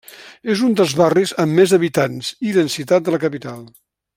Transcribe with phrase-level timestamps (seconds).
[0.53, 3.63] És un dels barris amb més habitants i densitat de la capital.